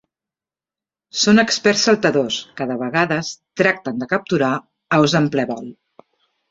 Són 1.23 1.41
experts 1.41 1.83
saltadors, 1.89 2.39
que 2.61 2.69
de 2.73 2.79
vegades 2.81 3.31
tracten 3.63 4.05
de 4.05 4.09
capturar 4.17 4.53
aus 5.01 5.19
en 5.23 5.33
ple 5.37 5.51
vol. 5.55 5.75